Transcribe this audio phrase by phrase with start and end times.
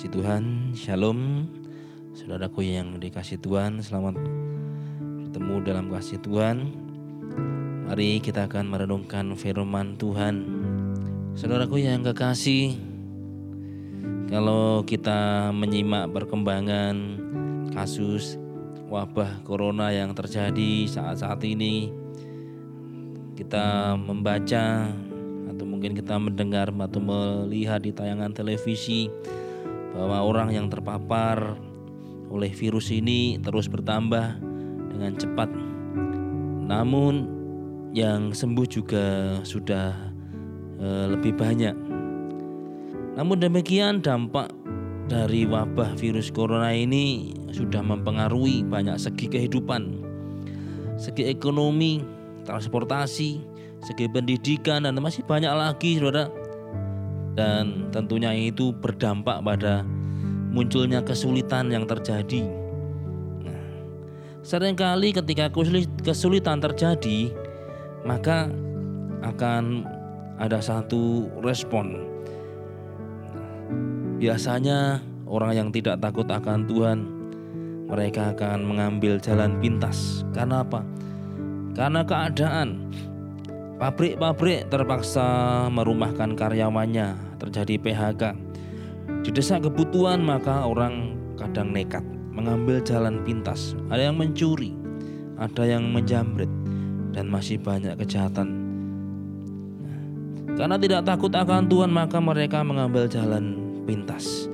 [0.00, 1.44] Puji Tuhan, Shalom.
[2.16, 4.16] Saudaraku yang dikasih Tuhan, selamat
[4.96, 6.72] bertemu dalam kasih Tuhan.
[7.84, 10.40] Mari kita akan merenungkan firman Tuhan.
[11.36, 12.80] Saudaraku yang kekasih
[14.32, 16.96] Kalau kita menyimak perkembangan
[17.76, 18.40] kasus
[18.88, 21.92] wabah corona yang terjadi saat-saat ini
[23.36, 24.96] Kita membaca
[25.44, 29.12] atau mungkin kita mendengar atau melihat di tayangan televisi
[29.94, 31.58] bahwa orang yang terpapar
[32.30, 34.38] oleh virus ini terus bertambah
[34.94, 35.50] dengan cepat.
[36.70, 37.26] Namun
[37.90, 39.90] yang sembuh juga sudah
[40.78, 41.74] e, lebih banyak.
[43.18, 44.54] Namun demikian dampak
[45.10, 49.98] dari wabah virus corona ini sudah mempengaruhi banyak segi kehidupan,
[50.94, 51.98] segi ekonomi,
[52.46, 53.42] transportasi,
[53.82, 56.30] segi pendidikan dan masih banyak lagi saudara
[57.40, 59.80] dan tentunya itu berdampak pada
[60.52, 62.44] munculnya kesulitan yang terjadi.
[63.40, 63.64] Nah,
[64.44, 65.48] sering kali ketika
[66.04, 67.32] kesulitan terjadi,
[68.04, 68.52] maka
[69.24, 69.88] akan
[70.36, 72.04] ada satu respon.
[74.20, 76.98] Biasanya orang yang tidak takut akan Tuhan,
[77.88, 80.28] mereka akan mengambil jalan pintas.
[80.36, 80.84] Karena apa?
[81.72, 82.92] Karena keadaan
[83.80, 88.22] pabrik-pabrik terpaksa merumahkan karyawannya terjadi PHK.
[89.24, 92.04] Di desa kebutuhan maka orang kadang nekat
[92.36, 93.74] mengambil jalan pintas.
[93.88, 94.76] Ada yang mencuri,
[95.40, 96.48] ada yang menjamret,
[97.16, 98.70] dan masih banyak kejahatan.
[100.54, 103.56] Karena tidak takut akan Tuhan maka mereka mengambil jalan
[103.88, 104.50] pintas.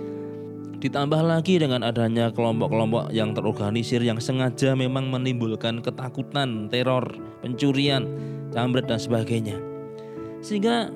[0.77, 8.07] Ditambah lagi dengan adanya kelompok-kelompok yang terorganisir yang sengaja memang menimbulkan ketakutan, teror, pencurian,
[8.53, 9.57] jambret dan sebagainya.
[10.45, 10.93] Sehingga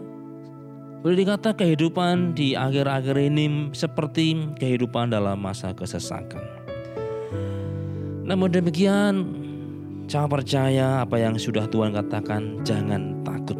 [1.01, 6.45] boleh dikata kehidupan di akhir-akhir ini seperti kehidupan dalam masa kesesakan.
[8.29, 9.15] Namun demikian,
[10.05, 13.57] jangan percaya apa yang sudah Tuhan katakan, jangan takut.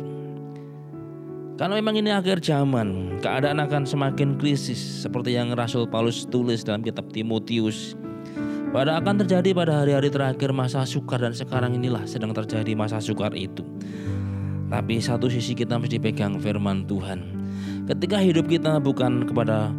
[1.57, 6.85] Karena memang ini akhir zaman, keadaan akan semakin krisis seperti yang Rasul Paulus tulis dalam
[6.85, 7.97] kitab Timotius.
[8.71, 13.33] Pada akan terjadi pada hari-hari terakhir masa sukar dan sekarang inilah sedang terjadi masa sukar
[13.35, 13.65] itu.
[14.71, 17.21] Tapi satu sisi kita mesti pegang firman Tuhan.
[17.91, 19.75] Ketika hidup kita bukan kepada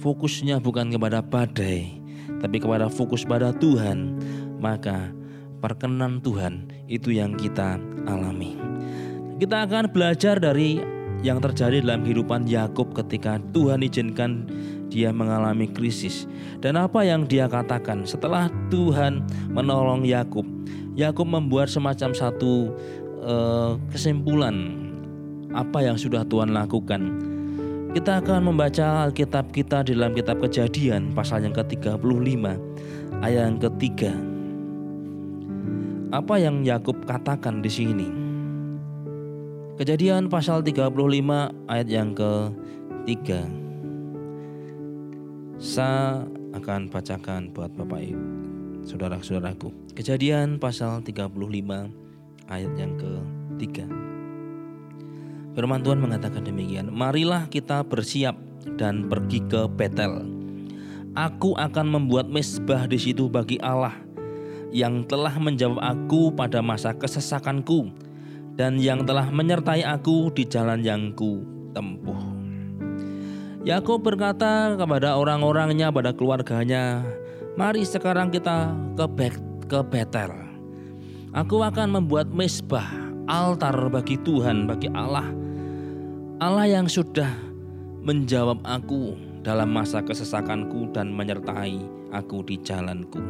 [0.00, 2.00] fokusnya bukan kepada badai,
[2.40, 4.16] tapi kepada fokus pada Tuhan,
[4.56, 5.12] maka
[5.60, 7.76] perkenan Tuhan itu yang kita
[8.08, 8.56] alami.
[9.36, 10.80] Kita akan belajar dari
[11.22, 14.46] yang terjadi dalam kehidupan Yakub ketika Tuhan izinkan
[14.88, 16.24] dia mengalami krisis
[16.64, 20.46] dan apa yang dia katakan setelah Tuhan menolong Yakub.
[20.98, 22.74] Yakub membuat semacam satu
[23.22, 24.88] uh, kesimpulan
[25.52, 27.02] apa yang sudah Tuhan lakukan.
[27.96, 32.44] Kita akan membaca Alkitab kita di dalam kitab Kejadian pasal yang ke-35
[33.24, 34.12] ayat yang ketiga.
[36.12, 38.08] Apa yang Yakub katakan di sini?
[39.80, 40.90] Kejadian pasal 35
[41.70, 43.46] ayat yang ketiga.
[45.58, 46.22] Saya
[46.54, 48.26] akan bacakan buat Bapak Ibu,
[48.86, 49.70] saudara-saudaraku.
[49.94, 52.07] Kejadian pasal 35
[52.48, 53.86] ayat yang ketiga.
[55.56, 58.36] Firman Tuhan mengatakan demikian, marilah kita bersiap
[58.78, 60.22] dan pergi ke Betel.
[61.18, 63.96] Aku akan membuat mesbah di situ bagi Allah
[64.70, 67.90] yang telah menjawab aku pada masa kesesakanku
[68.54, 71.42] dan yang telah menyertai aku di jalan yang ku
[71.74, 72.20] tempuh.
[73.66, 77.02] Yakub berkata kepada orang-orangnya, pada keluarganya,
[77.58, 79.06] "Mari sekarang kita ke
[79.66, 80.47] ke Betel."
[81.38, 82.90] Aku akan membuat mesbah,
[83.30, 85.30] altar bagi Tuhan, bagi Allah.
[86.42, 87.30] Allah yang sudah
[88.02, 89.14] menjawab aku
[89.46, 91.78] dalam masa kesesakanku dan menyertai
[92.10, 93.22] aku di jalanku.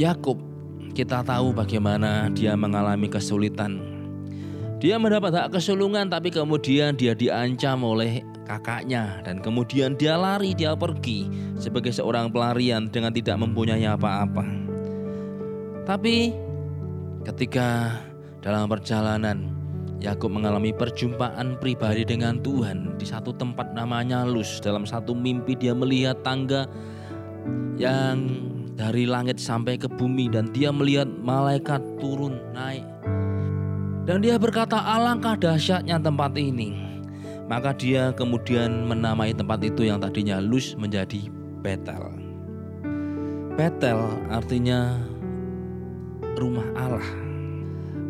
[0.00, 0.40] Yakub,
[0.96, 3.84] kita tahu bagaimana dia mengalami kesulitan.
[4.80, 10.72] Dia mendapat hak kesulungan tapi kemudian dia diancam oleh kakaknya dan kemudian dia lari, dia
[10.72, 11.28] pergi
[11.60, 14.48] sebagai seorang pelarian dengan tidak mempunyai apa-apa.
[15.84, 16.43] Tapi
[17.24, 17.96] Ketika
[18.44, 19.64] dalam perjalanan
[20.04, 24.60] Yakub mengalami perjumpaan pribadi dengan Tuhan di satu tempat namanya Luz.
[24.60, 26.68] Dalam satu mimpi dia melihat tangga
[27.80, 28.28] yang
[28.76, 32.84] dari langit sampai ke bumi dan dia melihat malaikat turun naik.
[34.04, 36.76] Dan dia berkata alangkah dahsyatnya tempat ini.
[37.48, 41.32] Maka dia kemudian menamai tempat itu yang tadinya Luz menjadi
[41.64, 42.12] Betel.
[43.56, 45.00] Betel artinya
[46.38, 47.08] rumah Allah.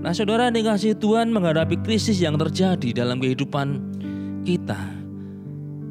[0.05, 3.81] Nah saudara dikasih Tuhan menghadapi krisis yang terjadi dalam kehidupan
[4.45, 4.77] kita.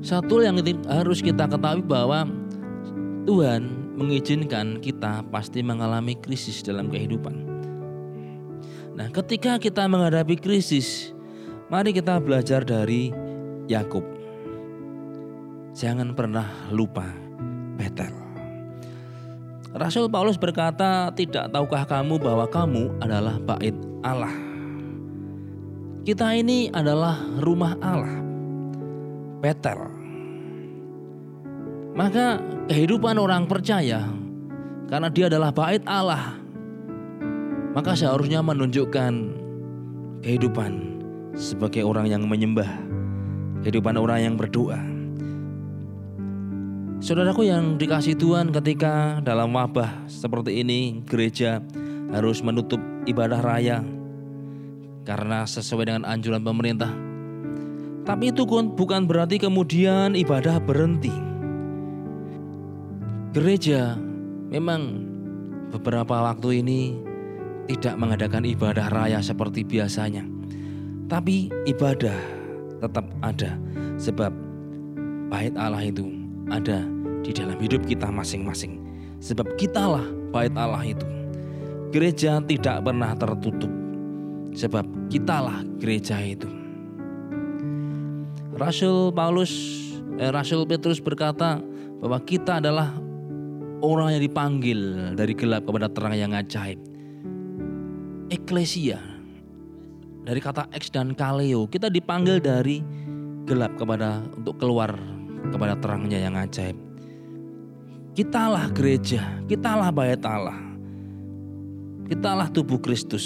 [0.04, 2.28] Satu yang harus kita ketahui bahwa
[3.24, 7.46] Tuhan mengizinkan kita pasti mengalami krisis dalam kehidupan.
[8.94, 11.16] Nah, ketika kita menghadapi krisis,
[11.74, 13.10] mari kita belajar dari
[13.66, 14.06] Yakub.
[15.74, 17.10] Jangan pernah lupa
[17.74, 18.23] Betel.
[19.74, 23.74] Rasul Paulus berkata, "Tidak tahukah kamu bahwa kamu adalah bait
[24.06, 24.34] Allah?"
[26.04, 28.22] Kita ini adalah rumah Allah.
[29.42, 29.80] Betel.
[31.94, 34.08] Maka kehidupan orang percaya
[34.88, 36.44] karena dia adalah bait Allah
[37.74, 39.14] maka seharusnya menunjukkan
[40.22, 40.72] kehidupan
[41.34, 42.70] sebagai orang yang menyembah,
[43.66, 44.93] kehidupan orang yang berdoa.
[47.04, 51.60] Saudaraku yang dikasih Tuhan ketika dalam wabah seperti ini gereja
[52.16, 53.84] harus menutup ibadah raya
[55.04, 56.96] karena sesuai dengan anjuran pemerintah
[58.04, 61.12] tapi itu bukan berarti kemudian ibadah berhenti.
[63.32, 63.96] Gereja
[64.52, 65.08] memang
[65.72, 67.00] beberapa waktu ini
[67.72, 70.28] tidak mengadakan ibadah raya seperti biasanya.
[71.08, 72.20] Tapi ibadah
[72.84, 73.56] tetap ada
[73.96, 74.36] sebab
[75.32, 76.12] bait Allah itu
[76.52, 76.84] ada
[77.24, 78.84] di dalam hidup kita masing-masing.
[79.24, 80.04] Sebab kitalah
[80.36, 81.08] bait Allah itu.
[81.96, 83.72] Gereja tidak pernah tertutup.
[84.54, 86.52] Sebab kitalah gereja itu.
[88.54, 89.52] Rasul Paulus,
[90.22, 91.58] eh, Rasul Petrus berkata
[92.04, 92.94] bahwa kita adalah
[93.82, 94.80] orang yang dipanggil
[95.18, 96.78] dari gelap kepada terang yang ajaib.
[98.30, 99.02] Eklesia
[100.24, 102.80] dari kata ex dan kaleo kita dipanggil dari
[103.44, 104.96] gelap kepada untuk keluar
[105.52, 106.93] kepada terangnya yang ajaib.
[108.14, 110.58] Kitalah gereja, kitalah bait Allah.
[112.06, 113.26] Kitalah tubuh Kristus.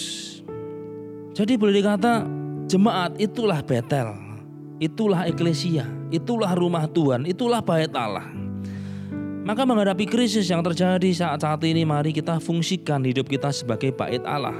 [1.35, 2.23] Jadi boleh dikata
[2.71, 4.15] jemaat itulah Betel
[4.77, 8.29] Itulah eklesia, itulah rumah Tuhan, itulah bait Allah.
[9.41, 14.53] Maka menghadapi krisis yang terjadi saat-saat ini mari kita fungsikan hidup kita sebagai bait Allah.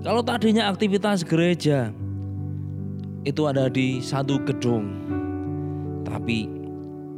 [0.00, 1.90] Kalau tadinya aktivitas gereja
[3.26, 4.88] itu ada di satu gedung.
[6.06, 6.59] Tapi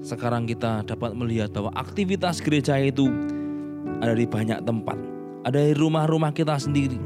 [0.02, 3.06] sekarang kita dapat melihat bahwa aktivitas gereja itu
[4.02, 4.98] ada di banyak tempat.
[5.46, 6.98] Ada di rumah-rumah kita sendiri.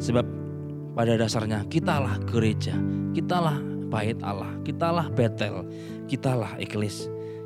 [0.00, 0.24] Sebab
[0.96, 2.72] pada dasarnya kitalah gereja,
[3.12, 3.60] kitalah
[3.92, 5.68] bait Allah, kitalah Betel,
[6.08, 6.56] kitalah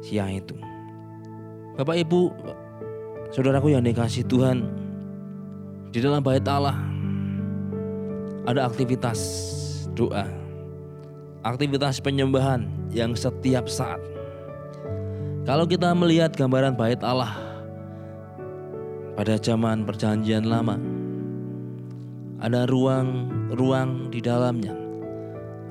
[0.06, 0.54] siang itu.
[1.74, 2.30] Bapak Ibu,
[3.34, 4.70] saudaraku yang dikasih Tuhan,
[5.90, 6.78] di dalam bait Allah
[8.46, 9.18] ada aktivitas
[9.98, 10.30] doa,
[11.42, 14.15] aktivitas penyembahan yang setiap saat.
[15.46, 17.38] Kalau kita melihat gambaran bait Allah
[19.14, 20.74] pada zaman perjanjian lama,
[22.42, 24.86] ada ruang-ruang di dalamnya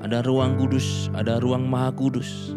[0.06, 2.54] ada ruang kudus, ada ruang maha kudus.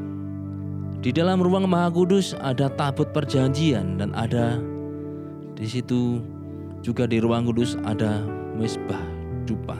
[0.99, 4.59] Di dalam ruang maha kudus ada tabut perjanjian dan ada
[5.55, 6.19] di situ
[6.83, 8.21] juga di ruang kudus ada
[8.53, 9.01] mesbah
[9.49, 9.79] dupa.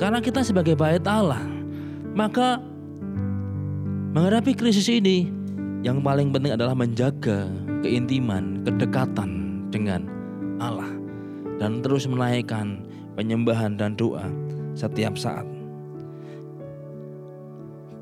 [0.00, 1.44] Karena kita sebagai bait Allah,
[2.16, 2.62] maka
[4.16, 5.28] menghadapi krisis ini
[5.84, 7.50] yang paling penting adalah menjaga
[7.84, 10.08] keintiman, kedekatan dengan
[10.56, 10.88] Allah
[11.60, 12.84] dan terus menaikkan
[13.16, 14.28] penyembahan dan doa
[14.76, 15.44] setiap saat.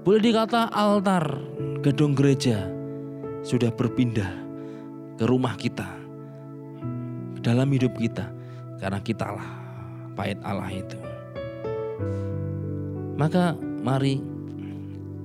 [0.04, 1.40] Boleh dikata altar
[1.80, 2.68] gedung gereja
[3.40, 4.28] sudah berpindah
[5.16, 5.86] ke rumah kita,
[7.38, 8.28] ke dalam hidup kita,
[8.82, 9.48] karena kitalah
[10.12, 10.98] bait Allah itu.
[13.14, 14.33] Maka mari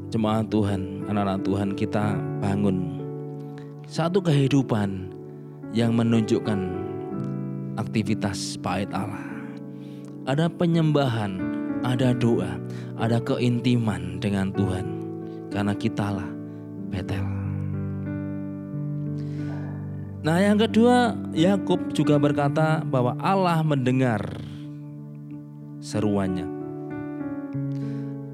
[0.10, 2.98] jemaat Tuhan, anak-anak Tuhan kita bangun
[3.86, 5.14] satu kehidupan
[5.74, 6.58] yang menunjukkan
[7.78, 9.22] aktivitas bait Allah.
[10.26, 11.38] Ada penyembahan,
[11.86, 12.58] ada doa,
[12.98, 14.86] ada keintiman dengan Tuhan.
[15.50, 16.30] Karena kitalah
[16.90, 17.26] Betel.
[20.20, 24.22] Nah, yang kedua, Yakub juga berkata bahwa Allah mendengar
[25.82, 26.59] seruannya.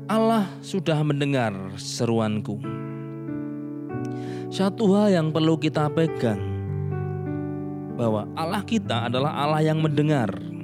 [0.06, 2.62] Allah sudah mendengar seruanku.
[4.54, 6.40] Satu hal yang perlu kita pegang
[7.98, 10.56] bahwa Allah kita adalah Allah yang mendengar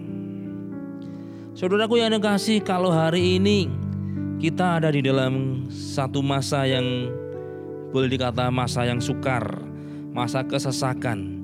[1.51, 3.67] Saudaraku yang kasih, kalau hari ini
[4.39, 7.12] kita ada di dalam satu masa yang
[7.91, 9.60] boleh dikata masa yang sukar,
[10.15, 11.43] masa kesesakan.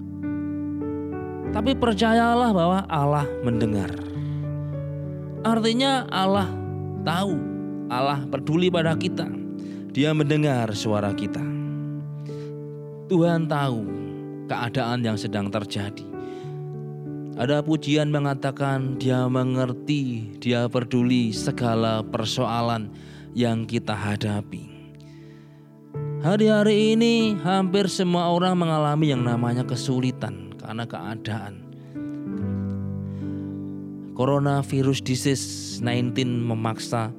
[1.52, 3.92] Tapi percayalah bahwa Allah mendengar.
[5.44, 6.50] Artinya Allah
[7.04, 7.36] tahu,
[7.88, 9.28] Allah peduli pada kita.
[9.96, 11.42] Dia mendengar suara kita.
[13.08, 13.82] Tuhan tahu
[14.52, 16.04] keadaan yang sedang terjadi.
[17.38, 22.92] Ada pujian mengatakan dia mengerti, dia peduli segala persoalan
[23.38, 24.78] yang kita hadapi.
[26.26, 31.62] Hari-hari ini hampir semua orang mengalami yang namanya kesulitan karena keadaan.
[34.18, 35.46] Coronavirus disease
[35.78, 37.14] 19 memaksa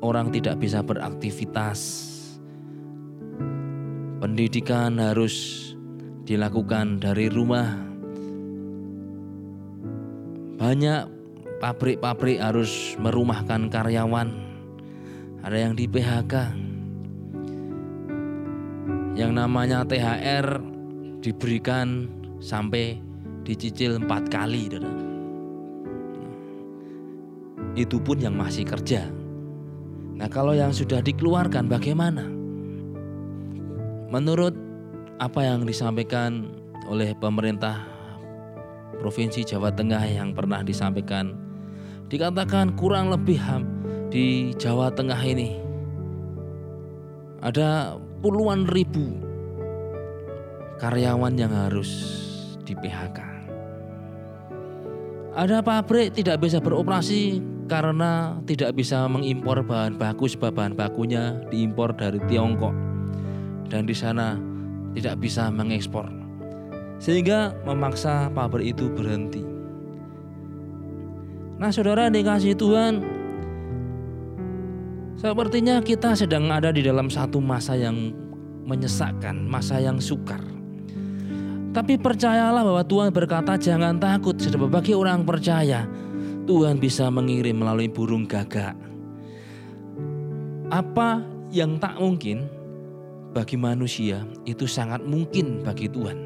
[0.00, 2.08] orang tidak bisa beraktivitas.
[4.20, 5.68] Pendidikan harus
[6.28, 7.72] dilakukan dari rumah.
[10.60, 11.02] Banyak
[11.60, 14.28] pabrik-pabrik harus merumahkan karyawan.
[15.40, 16.34] Ada yang di PHK
[19.16, 20.60] yang namanya THR
[21.20, 22.08] diberikan
[22.40, 23.00] sampai
[23.44, 24.68] dicicil empat kali.
[27.76, 29.19] Itu pun yang masih kerja.
[30.20, 32.28] Nah kalau yang sudah dikeluarkan bagaimana?
[34.12, 34.52] Menurut
[35.16, 36.52] apa yang disampaikan
[36.84, 37.88] oleh pemerintah
[39.00, 41.32] Provinsi Jawa Tengah yang pernah disampaikan
[42.10, 43.38] Dikatakan kurang lebih
[44.10, 45.56] di Jawa Tengah ini
[47.40, 49.30] Ada puluhan ribu
[50.80, 51.92] karyawan yang harus
[52.64, 53.20] di PHK.
[55.36, 57.38] Ada pabrik tidak bisa beroperasi
[57.70, 62.74] karena tidak bisa mengimpor bahan baku sebab bahan bakunya diimpor dari Tiongkok
[63.70, 64.34] dan di sana
[64.98, 66.10] tidak bisa mengekspor
[66.98, 69.46] sehingga memaksa pabrik itu berhenti.
[71.60, 73.20] Nah, saudara dikasih Tuhan,
[75.20, 78.08] Sepertinya kita sedang ada di dalam satu masa yang
[78.64, 80.40] menyesakkan, masa yang sukar.
[81.76, 85.84] Tapi percayalah bahwa Tuhan berkata jangan takut sebab bagi orang percaya
[86.48, 88.76] Tuhan bisa mengirim melalui burung gagak.
[90.70, 92.46] Apa yang tak mungkin
[93.34, 96.18] bagi manusia itu sangat mungkin bagi Tuhan.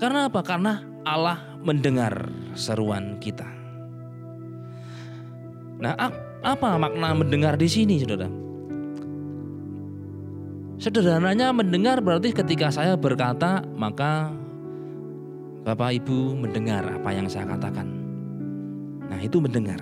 [0.00, 0.40] Karena apa?
[0.44, 0.72] Karena
[1.04, 3.46] Allah mendengar seruan kita.
[5.80, 5.96] Nah,
[6.44, 8.28] apa makna mendengar di sini, saudara?
[10.76, 14.32] Sederhananya mendengar berarti ketika saya berkata, maka
[15.64, 17.88] Bapak Ibu mendengar apa yang saya katakan.
[19.08, 19.80] Nah, itu mendengar.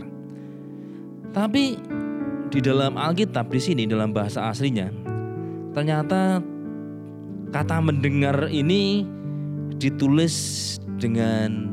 [1.34, 1.74] Tapi
[2.52, 4.92] di dalam Alkitab di sini dalam bahasa aslinya
[5.72, 6.44] ternyata
[7.48, 9.08] kata mendengar ini
[9.80, 11.72] ditulis dengan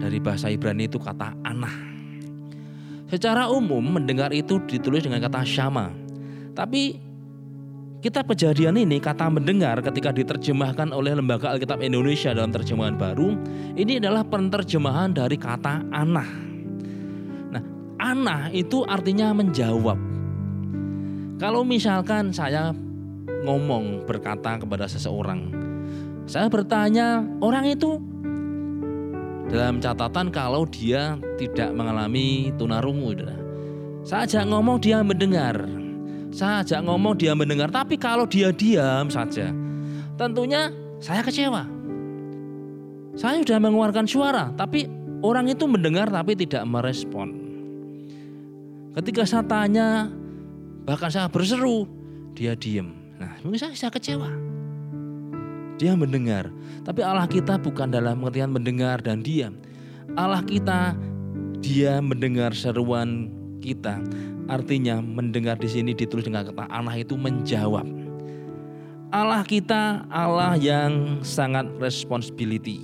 [0.00, 1.76] dari bahasa Ibrani itu kata anah.
[3.12, 5.92] Secara umum mendengar itu ditulis dengan kata syama.
[6.56, 6.96] Tapi
[8.00, 13.36] kita kejadian ini kata mendengar ketika diterjemahkan oleh Lembaga Alkitab Indonesia dalam terjemahan baru
[13.76, 16.30] ini adalah penerjemahan dari kata anah.
[17.52, 17.62] Nah,
[18.00, 20.00] anah itu artinya menjawab.
[21.36, 22.72] Kalau misalkan saya
[23.44, 25.52] ngomong berkata kepada seseorang,
[26.24, 28.00] saya bertanya, orang itu
[29.52, 33.12] dalam catatan kalau dia tidak mengalami tunarungu.
[34.08, 35.79] Saya ajak ngomong dia mendengar.
[36.30, 37.68] Saya ajak ngomong dia mendengar.
[37.68, 39.50] Tapi kalau dia diam saja,
[40.14, 40.70] tentunya
[41.02, 41.66] saya kecewa.
[43.18, 44.86] Saya sudah mengeluarkan suara, tapi
[45.20, 47.34] orang itu mendengar tapi tidak merespon.
[48.94, 50.10] Ketika saya tanya,
[50.86, 51.90] bahkan saya berseru,
[52.38, 52.94] dia diam.
[53.18, 54.30] Nah, mungkin saya, saya kecewa.
[55.76, 56.52] Dia mendengar.
[56.86, 59.58] Tapi Allah kita bukan dalam pengertian mendengar dan diam.
[60.14, 60.94] Allah kita
[61.60, 64.00] dia mendengar seruan kita.
[64.50, 67.86] Artinya mendengar di sini ditulis dengan kata Allah itu menjawab.
[69.10, 72.82] Allah kita Allah yang sangat responsibility.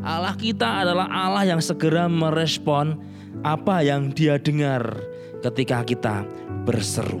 [0.00, 2.96] Allah kita adalah Allah yang segera merespon
[3.44, 4.96] apa yang dia dengar
[5.44, 6.16] ketika kita
[6.64, 7.20] berseru.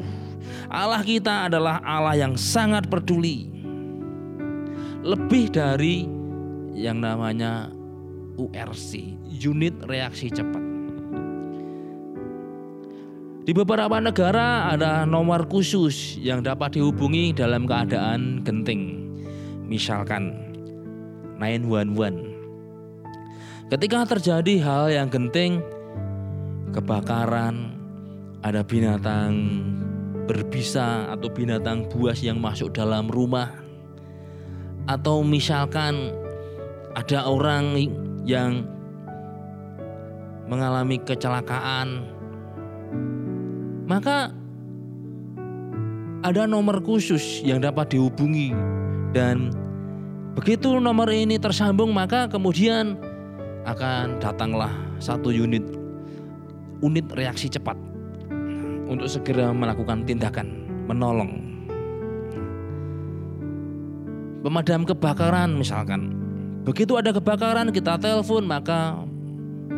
[0.70, 3.50] Allah kita adalah Allah yang sangat peduli
[5.00, 6.04] lebih dari
[6.76, 7.68] yang namanya
[8.40, 10.69] URC, unit reaksi cepat.
[13.40, 19.00] Di beberapa negara ada nomor khusus yang dapat dihubungi dalam keadaan genting.
[19.64, 20.36] Misalkan
[21.40, 23.72] 911.
[23.72, 25.64] Ketika terjadi hal yang genting,
[26.76, 27.80] kebakaran,
[28.44, 29.32] ada binatang
[30.28, 33.56] berbisa atau binatang buas yang masuk dalam rumah,
[34.84, 36.12] atau misalkan
[36.92, 37.72] ada orang
[38.28, 38.68] yang
[40.44, 42.19] mengalami kecelakaan
[43.90, 44.30] maka
[46.22, 48.54] ada nomor khusus yang dapat dihubungi
[49.10, 49.50] dan
[50.38, 52.94] begitu nomor ini tersambung maka kemudian
[53.66, 54.70] akan datanglah
[55.02, 55.66] satu unit
[56.78, 57.74] unit reaksi cepat
[58.86, 61.50] untuk segera melakukan tindakan menolong
[64.40, 66.16] pemadam kebakaran misalkan.
[66.64, 68.96] Begitu ada kebakaran kita telepon maka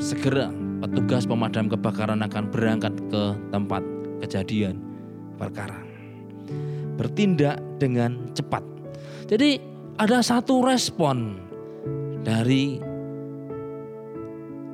[0.03, 0.51] segera
[0.83, 3.23] petugas pemadam kebakaran akan berangkat ke
[3.55, 3.83] tempat
[4.23, 4.79] kejadian,
[5.35, 5.83] perkara.
[6.95, 8.63] Bertindak dengan cepat.
[9.27, 9.59] Jadi
[9.99, 11.43] ada satu respon
[12.23, 12.79] dari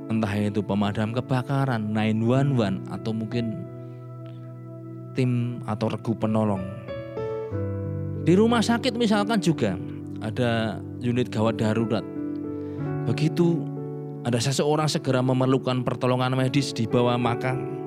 [0.08, 3.44] entah itu pemadam kebakaran, 911 atau mungkin
[5.16, 6.64] tim atau regu penolong.
[8.28, 9.80] Di rumah sakit misalkan juga
[10.20, 12.04] ada unit gawat darurat.
[13.08, 13.64] Begitu
[14.26, 17.77] ada seseorang segera memerlukan pertolongan medis di bawah makam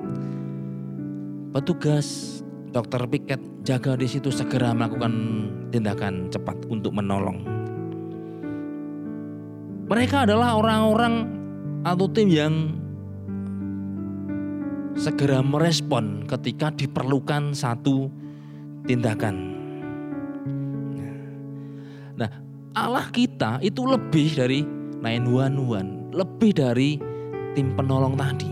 [1.52, 2.40] Petugas
[2.72, 5.12] dokter piket jaga di situ segera melakukan
[5.68, 7.44] tindakan cepat untuk menolong.
[9.84, 11.28] Mereka adalah orang-orang
[11.84, 12.54] atau tim yang
[14.96, 18.08] segera merespon ketika diperlukan satu
[18.88, 19.52] tindakan.
[22.16, 22.30] Nah,
[22.72, 24.64] Allah kita itu lebih dari
[25.04, 26.90] 911, lebih dari
[27.52, 28.51] tim penolong tadi.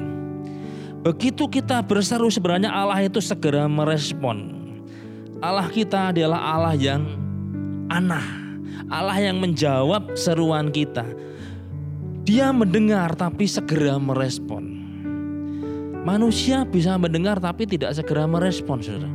[1.01, 4.53] Begitu kita berseru sebenarnya Allah itu segera merespon.
[5.41, 7.09] Allah kita adalah Allah yang
[7.89, 8.53] anah.
[8.93, 11.09] Allah yang menjawab seruan kita.
[12.29, 14.77] Dia mendengar tapi segera merespon.
[16.05, 19.09] Manusia bisa mendengar tapi tidak segera merespon, saudara.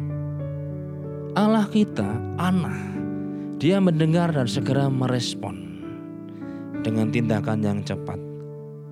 [1.37, 2.09] Allah kita
[2.41, 2.97] anah.
[3.61, 5.85] Dia mendengar dan segera merespon
[6.81, 8.24] dengan tindakan yang cepat.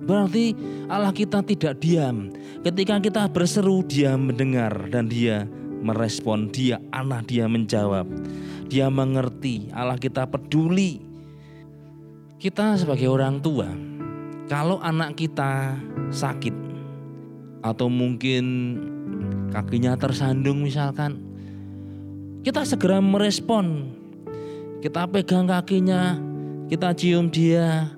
[0.04, 0.52] Berarti
[0.86, 2.28] Allah kita tidak diam.
[2.60, 5.48] Ketika kita berseru, dia mendengar dan dia
[5.84, 6.48] merespon.
[6.52, 8.08] Dia anak, dia menjawab.
[8.68, 11.00] Dia mengerti, Allah kita peduli.
[12.40, 13.68] Kita sebagai orang tua,
[14.48, 15.80] kalau anak kita
[16.12, 16.52] sakit
[17.64, 18.44] atau mungkin
[19.48, 21.16] kakinya tersandung misalkan,
[22.44, 23.88] kita segera merespon.
[24.84, 26.20] Kita pegang kakinya,
[26.68, 27.93] kita cium dia,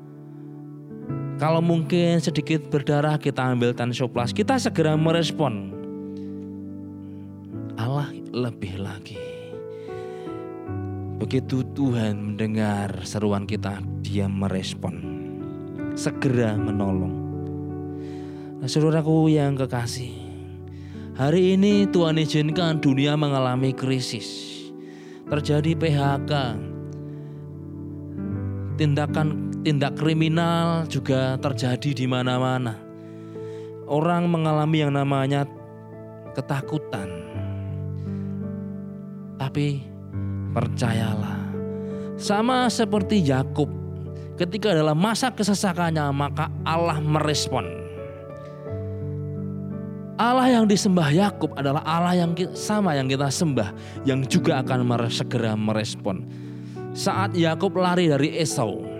[1.36, 5.68] kalau mungkin sedikit berdarah kita ambil tansoplas, kita segera merespon.
[7.76, 9.20] Allah lebih lagi.
[11.20, 14.96] Begitu Tuhan mendengar seruan kita, dia merespon.
[15.92, 17.16] Segera menolong.
[18.60, 20.16] Nah, saudaraku yang kekasih,
[21.20, 24.56] hari ini Tuhan izinkan dunia mengalami krisis.
[25.28, 26.32] Terjadi PHK,
[28.80, 32.78] tindakan tindak kriminal juga terjadi di mana-mana.
[33.90, 35.42] Orang mengalami yang namanya
[36.38, 37.10] ketakutan.
[39.34, 39.82] Tapi
[40.54, 41.50] percayalah,
[42.14, 43.66] sama seperti Yakub,
[44.38, 47.66] ketika dalam masa kesesakannya maka Allah merespon.
[50.16, 53.74] Allah yang disembah Yakub adalah Allah yang sama yang kita sembah
[54.06, 56.22] yang juga akan segera merespon.
[56.96, 58.95] Saat Yakub lari dari Esau,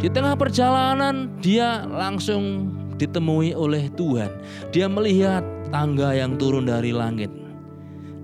[0.00, 4.32] di tengah perjalanan dia langsung ditemui oleh Tuhan.
[4.72, 7.28] Dia melihat tangga yang turun dari langit.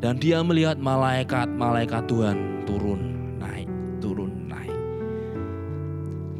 [0.01, 3.01] Dan dia melihat malaikat-malaikat Tuhan turun,
[3.37, 3.69] naik,
[4.01, 4.77] turun, naik.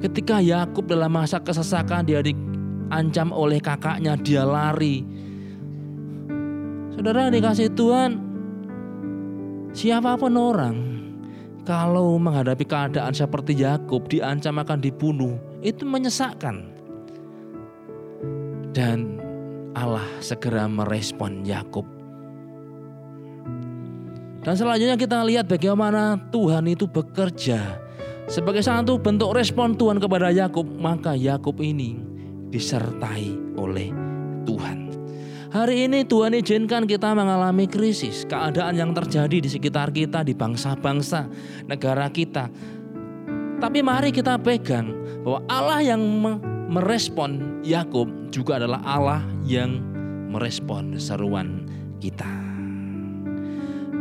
[0.01, 5.05] Ketika Yakub dalam masa kesesakan dia diancam oleh kakaknya, dia lari.
[6.97, 8.11] Saudara dikasih Tuhan,
[9.77, 10.96] siapa pun orang
[11.67, 15.35] kalau menghadapi keadaan seperti Yakub diancam akan dibunuh,
[15.67, 16.63] itu menyesakkan.
[18.71, 19.19] Dan
[19.75, 21.83] Allah segera merespon Yakub.
[24.47, 27.83] Dan selanjutnya kita lihat bagaimana Tuhan itu bekerja
[28.31, 31.99] sebagai satu bentuk respon Tuhan kepada Yakub, maka Yakub ini
[32.47, 33.91] disertai oleh
[34.47, 34.86] Tuhan.
[35.57, 41.33] Hari ini Tuhan izinkan kita mengalami krisis, keadaan yang terjadi di sekitar kita, di bangsa-bangsa,
[41.65, 42.53] negara kita.
[43.57, 44.93] Tapi mari kita pegang
[45.25, 46.05] bahwa Allah yang
[46.69, 49.81] merespon Yakub juga adalah Allah yang
[50.29, 51.65] merespon seruan
[52.05, 52.29] kita.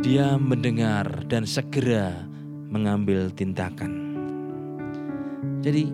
[0.04, 2.20] Dia mendengar dan segera
[2.68, 4.12] mengambil tindakan.
[5.64, 5.88] Jadi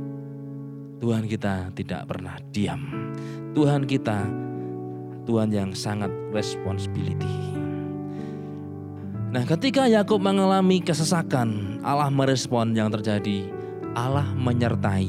[0.98, 3.14] Tuhan kita tidak pernah diam.
[3.54, 4.50] Tuhan kita
[5.22, 7.52] Tuhan yang sangat responsibility.
[9.32, 13.48] Nah, ketika Yakub mengalami kesesakan, Allah merespon yang terjadi.
[13.96, 15.08] Allah menyertai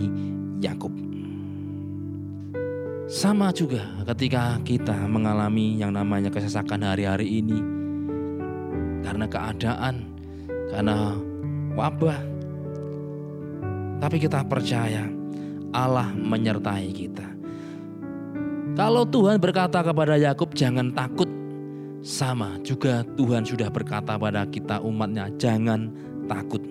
[0.63, 0.91] Yakub.
[3.11, 3.83] Sama juga
[4.15, 7.59] ketika kita mengalami yang namanya kesesakan hari-hari ini
[9.03, 10.07] karena keadaan,
[10.71, 11.19] karena
[11.75, 12.19] wabah.
[13.99, 15.03] Tapi kita percaya
[15.75, 17.27] Allah menyertai kita.
[18.73, 21.29] Kalau Tuhan berkata kepada Yakub, "Jangan takut,"
[22.01, 25.93] sama juga Tuhan sudah berkata pada kita, umatnya, "Jangan
[26.25, 26.65] takut."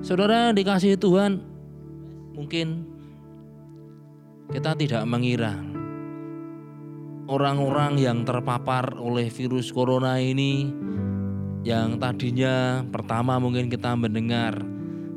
[0.00, 1.36] Saudara dikasih Tuhan,
[2.32, 2.88] mungkin
[4.56, 5.52] kita tidak mengira
[7.28, 10.68] orang-orang yang terpapar oleh virus corona ini
[11.64, 14.60] yang tadinya pertama mungkin kita mendengar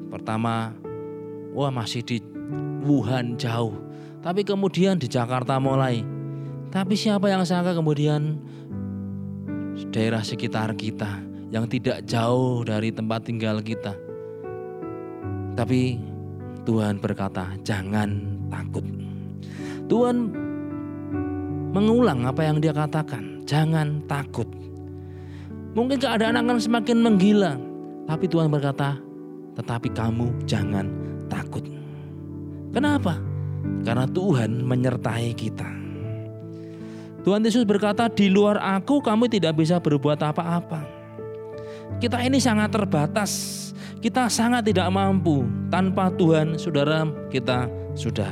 [0.08, 0.71] pertama
[1.51, 2.37] wah masih di
[2.88, 3.76] Wuhan jauh
[4.23, 6.02] tapi kemudian di Jakarta mulai
[6.71, 8.39] tapi siapa yang sangka kemudian
[9.91, 11.19] daerah sekitar kita
[11.52, 13.91] yang tidak jauh dari tempat tinggal kita
[15.60, 16.00] tapi
[16.63, 18.84] Tuhan berkata jangan takut
[19.91, 20.32] Tuhan
[21.76, 24.47] mengulang apa yang dia katakan jangan takut
[25.78, 27.54] Mungkin keadaan akan semakin menggila.
[28.10, 28.97] Tapi Tuhan berkata,
[29.54, 31.07] tetapi kamu jangan.
[32.71, 33.19] Kenapa?
[33.84, 35.67] Karena Tuhan menyertai kita.
[37.27, 40.88] Tuhan Yesus berkata, di luar aku kamu tidak bisa berbuat apa-apa.
[41.99, 43.32] Kita ini sangat terbatas.
[43.99, 45.43] Kita sangat tidak mampu.
[45.67, 48.32] Tanpa Tuhan, saudara, kita sudah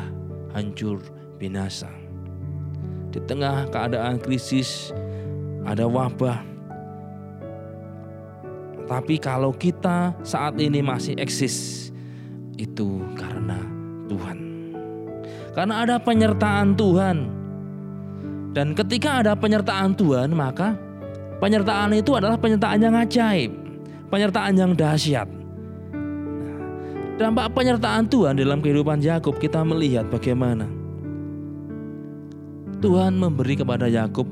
[0.55, 1.03] hancur
[1.35, 1.91] binasa.
[3.11, 4.95] Di tengah keadaan krisis,
[5.67, 6.55] ada wabah,
[8.85, 11.89] tapi kalau kita saat ini masih eksis,
[12.53, 13.74] itu karena
[14.07, 14.37] Tuhan.
[15.55, 17.17] Karena ada penyertaan Tuhan.
[18.55, 20.79] Dan ketika ada penyertaan Tuhan, maka
[21.43, 23.51] penyertaan itu adalah penyertaan yang ajaib,
[24.07, 25.27] penyertaan yang dahsyat.
[25.27, 26.59] Nah,
[27.19, 30.71] dampak penyertaan Tuhan dalam kehidupan Yakub kita melihat bagaimana
[32.79, 34.27] Tuhan memberi kepada Yakub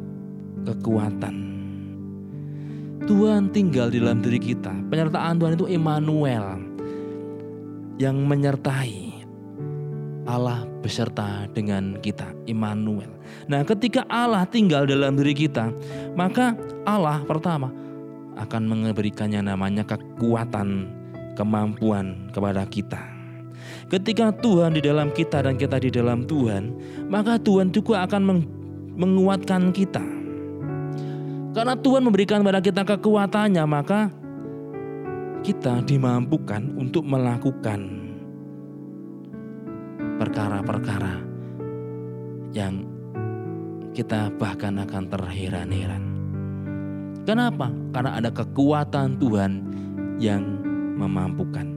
[0.63, 1.43] kekuatan
[3.03, 4.71] Tuhan tinggal di dalam diri kita.
[4.87, 6.63] Penyertaan Tuhan itu Immanuel
[7.99, 9.12] yang menyertai
[10.23, 13.11] Allah beserta dengan kita, Immanuel.
[13.51, 15.71] Nah, ketika Allah tinggal dalam diri kita,
[16.15, 16.55] maka
[16.87, 17.71] Allah pertama
[18.39, 20.87] akan memberikannya namanya kekuatan,
[21.35, 23.01] kemampuan kepada kita.
[23.91, 26.71] Ketika Tuhan di dalam kita dan kita di dalam Tuhan,
[27.11, 28.21] maka Tuhan juga akan
[28.95, 30.03] menguatkan kita.
[31.53, 34.09] Karena Tuhan memberikan kepada kita kekuatannya, maka
[35.43, 38.02] kita dimampukan untuk melakukan
[40.33, 41.13] perkara-perkara
[42.57, 42.89] yang
[43.93, 46.03] kita bahkan akan terheran-heran.
[47.21, 47.69] Kenapa?
[47.93, 49.61] Karena ada kekuatan Tuhan
[50.17, 50.41] yang
[50.97, 51.69] memampukan.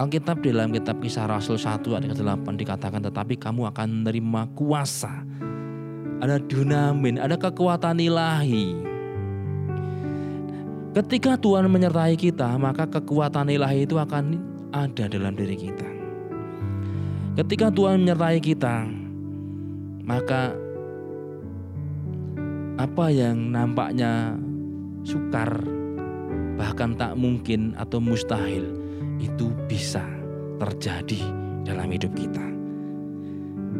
[0.00, 5.20] Alkitab dalam kitab kisah Rasul 1 ayat 8 dikatakan tetapi kamu akan menerima kuasa
[6.24, 8.72] ada dunamin, ada kekuatan ilahi.
[10.96, 14.40] Ketika Tuhan menyertai kita, maka kekuatan ilahi itu akan
[14.72, 15.95] ada dalam diri kita.
[17.36, 18.88] Ketika Tuhan menyertai kita,
[20.08, 20.56] maka
[22.80, 24.40] apa yang nampaknya
[25.04, 25.60] sukar,
[26.56, 28.64] bahkan tak mungkin atau mustahil,
[29.20, 30.00] itu bisa
[30.56, 31.20] terjadi
[31.68, 32.40] dalam hidup kita.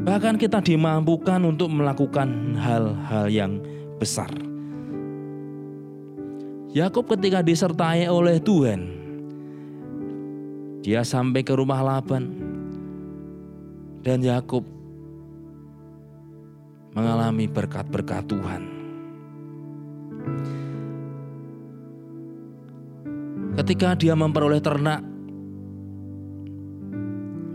[0.05, 3.57] Bahkan kita dimampukan untuk melakukan hal-hal yang
[3.97, 4.29] besar.
[6.77, 8.81] Yakub ketika disertai oleh Tuhan,
[10.85, 12.46] dia sampai ke rumah Laban
[14.03, 14.65] dan Yakub
[16.97, 18.63] mengalami berkat-berkat Tuhan.
[23.57, 25.01] Ketika dia memperoleh ternak,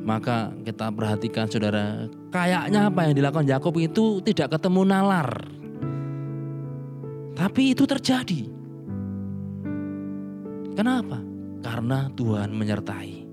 [0.02, 5.30] maka kita perhatikan saudara, kayaknya apa yang dilakukan Yakub itu tidak ketemu nalar.
[7.38, 8.50] Tapi itu terjadi.
[10.78, 11.22] Kenapa?
[11.62, 13.31] Karena Tuhan menyertai.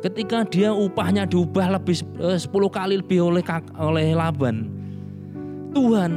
[0.00, 3.44] Ketika dia upahnya diubah lebih 10 eh, kali lebih oleh
[3.76, 4.72] oleh Laban.
[5.76, 6.12] Tuhan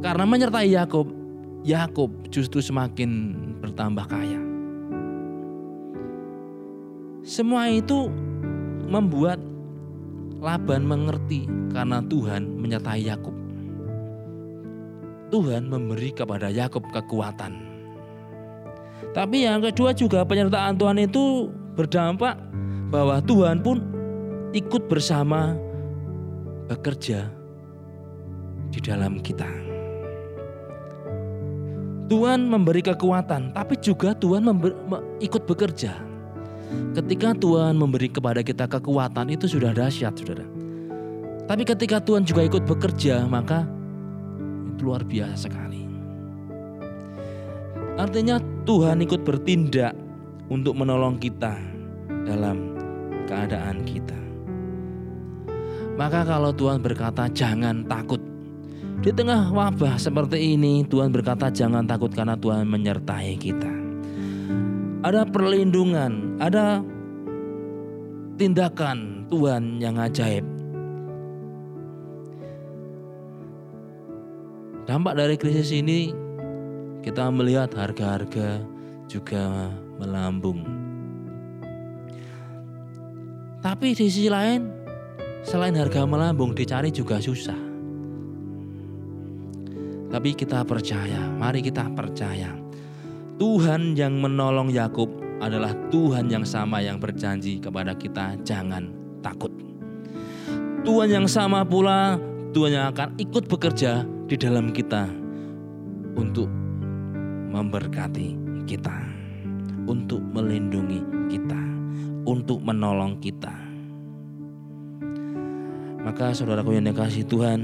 [0.00, 1.06] karena menyertai Yakub,
[1.68, 4.40] Yakub justru semakin bertambah kaya.
[7.28, 8.08] Semua itu
[8.88, 9.36] membuat
[10.40, 11.44] Laban mengerti
[11.76, 13.36] karena Tuhan menyertai Yakub.
[15.28, 17.68] Tuhan memberi kepada Yakub kekuatan.
[19.12, 22.34] Tapi yang kedua juga penyertaan Tuhan itu berdampak
[22.90, 23.78] bahwa Tuhan pun
[24.50, 25.54] ikut bersama
[26.66, 27.30] bekerja
[28.74, 29.46] di dalam kita.
[32.08, 34.42] Tuhan memberi kekuatan, tapi juga Tuhan
[35.22, 35.92] ikut bekerja.
[36.96, 40.44] Ketika Tuhan memberi kepada kita kekuatan itu sudah dahsyat, saudara.
[41.48, 43.68] Tapi ketika Tuhan juga ikut bekerja, maka
[44.72, 45.84] itu luar biasa sekali.
[48.00, 50.07] Artinya Tuhan ikut bertindak
[50.48, 51.56] untuk menolong kita
[52.24, 52.76] dalam
[53.28, 54.16] keadaan kita.
[55.98, 58.22] Maka kalau Tuhan berkata jangan takut.
[58.98, 63.72] Di tengah wabah seperti ini Tuhan berkata jangan takut karena Tuhan menyertai kita.
[65.06, 66.82] Ada perlindungan, ada
[68.38, 70.42] tindakan Tuhan yang ajaib.
[74.86, 76.10] Dampak dari krisis ini
[77.04, 78.62] kita melihat harga-harga
[79.06, 80.62] juga melambung.
[83.58, 84.70] Tapi di sisi lain,
[85.42, 87.58] selain harga melambung dicari juga susah.
[90.08, 92.56] Tapi kita percaya, mari kita percaya.
[93.36, 98.90] Tuhan yang menolong Yakub adalah Tuhan yang sama yang berjanji kepada kita jangan
[99.22, 99.52] takut.
[100.82, 102.16] Tuhan yang sama pula
[102.56, 105.06] Tuhan yang akan ikut bekerja di dalam kita
[106.16, 106.48] untuk
[107.52, 108.28] memberkati
[108.64, 108.96] kita,
[109.88, 111.00] untuk melindungi
[111.32, 111.56] kita,
[112.28, 113.56] untuk menolong kita.
[116.04, 117.60] Maka saudaraku yang dikasih Tuhan,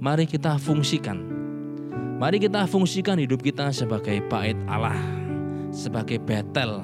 [0.00, 1.20] mari kita fungsikan.
[2.18, 4.98] Mari kita fungsikan hidup kita sebagai bait Allah,
[5.70, 6.82] sebagai betel.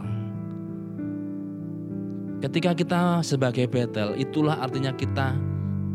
[2.38, 5.34] Ketika kita sebagai betel, itulah artinya kita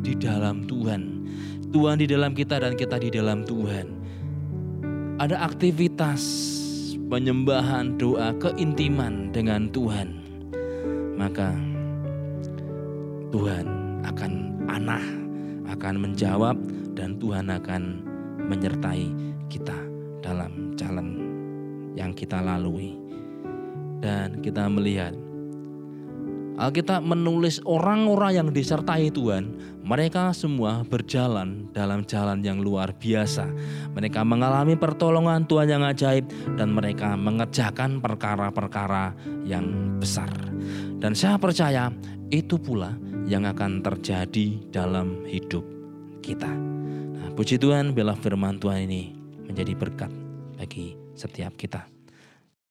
[0.03, 1.23] di dalam Tuhan.
[1.69, 3.87] Tuhan di dalam kita dan kita di dalam Tuhan.
[5.21, 6.21] Ada aktivitas
[7.09, 10.21] penyembahan, doa, keintiman dengan Tuhan.
[11.17, 11.57] Maka
[13.33, 13.65] Tuhan
[14.05, 14.31] akan
[14.69, 15.05] anah,
[15.73, 16.55] akan menjawab
[16.93, 18.05] dan Tuhan akan
[18.47, 19.09] menyertai
[19.49, 19.75] kita
[20.21, 21.17] dalam jalan
[21.97, 22.95] yang kita lalui.
[23.99, 25.11] Dan kita melihat
[26.59, 33.47] Alkitab menulis orang-orang yang disertai Tuhan, mereka semua berjalan dalam jalan yang luar biasa.
[33.95, 36.27] Mereka mengalami pertolongan Tuhan yang ajaib
[36.59, 39.15] dan mereka mengerjakan perkara-perkara
[39.47, 40.27] yang besar.
[40.99, 41.95] Dan saya percaya
[42.27, 42.91] itu pula
[43.23, 45.63] yang akan terjadi dalam hidup
[46.19, 46.51] kita.
[47.15, 49.15] Nah, puji Tuhan, bila firman Tuhan ini
[49.47, 50.11] menjadi berkat
[50.59, 51.98] bagi setiap kita.